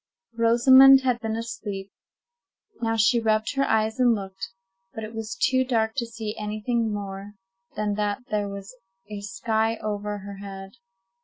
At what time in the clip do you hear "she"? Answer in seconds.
2.95-3.19